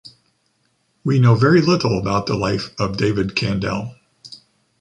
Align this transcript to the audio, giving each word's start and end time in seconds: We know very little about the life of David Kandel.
We 1.03 1.19
know 1.19 1.35
very 1.35 1.61
little 1.61 1.99
about 1.99 2.25
the 2.25 2.33
life 2.35 2.71
of 2.79 2.97
David 2.97 3.35
Kandel. 3.35 3.93